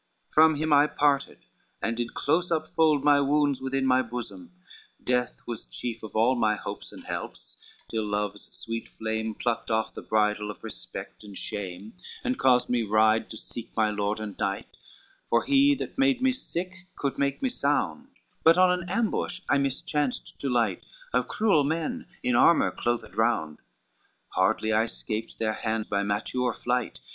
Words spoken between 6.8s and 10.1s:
and helps, till love's sweet flame Plucked off the